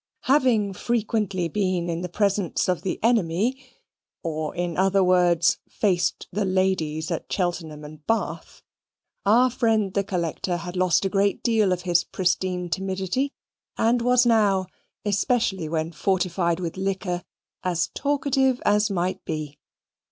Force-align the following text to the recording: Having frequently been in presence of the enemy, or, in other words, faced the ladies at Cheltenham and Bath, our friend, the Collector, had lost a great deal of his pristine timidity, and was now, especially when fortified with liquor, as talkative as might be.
Having 0.23 0.73
frequently 0.73 1.47
been 1.47 1.87
in 1.87 2.01
presence 2.07 2.67
of 2.67 2.81
the 2.81 2.99
enemy, 3.03 3.55
or, 4.23 4.55
in 4.55 4.75
other 4.75 5.03
words, 5.03 5.59
faced 5.69 6.27
the 6.31 6.43
ladies 6.43 7.11
at 7.11 7.31
Cheltenham 7.31 7.83
and 7.85 8.03
Bath, 8.07 8.63
our 9.27 9.51
friend, 9.51 9.93
the 9.93 10.03
Collector, 10.03 10.57
had 10.57 10.75
lost 10.75 11.05
a 11.05 11.09
great 11.09 11.43
deal 11.43 11.71
of 11.71 11.83
his 11.83 12.03
pristine 12.03 12.67
timidity, 12.67 13.31
and 13.77 14.01
was 14.01 14.25
now, 14.25 14.65
especially 15.05 15.69
when 15.69 15.91
fortified 15.91 16.59
with 16.59 16.77
liquor, 16.77 17.23
as 17.63 17.91
talkative 17.93 18.59
as 18.65 18.89
might 18.89 19.23
be. 19.23 19.59